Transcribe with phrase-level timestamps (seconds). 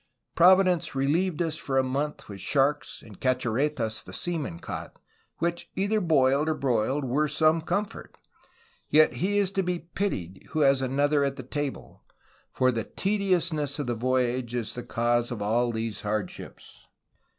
[0.33, 4.97] Providence relieved us for a month with sharks and cachorretas the seamen caught,
[5.37, 8.17] which, either boil'd or broil'd, were some comfort.
[8.89, 12.03] Yet he is to be pity'd who has an other at his table;
[12.51, 16.83] for the tediousness of the voyage is the cause of all these hardships.